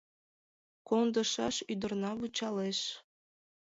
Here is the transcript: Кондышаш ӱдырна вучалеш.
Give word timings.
Кондышаш 0.87 1.55
ӱдырна 1.71 2.11
вучалеш. 2.19 2.79